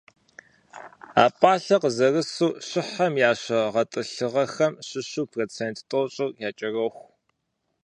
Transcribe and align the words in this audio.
А 1.23 1.25
пӀалъэр 1.39 1.81
къызэрысу, 1.83 2.57
щыхьхэм 2.67 3.13
я 3.29 3.31
щэ 3.41 3.59
гъэтӏылъыгъэхэм 3.73 4.73
щыщу 4.87 5.23
процент 5.33 5.77
тӀощӀыр 5.89 6.31
якӀэроху. 6.47 7.07